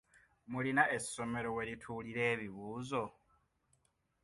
Mulina 0.51 0.83
essomero 0.97 1.49
werituulira 1.55 2.21
ebibuuzo? 2.33 3.03